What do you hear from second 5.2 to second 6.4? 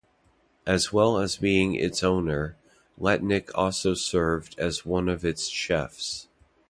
its chefs.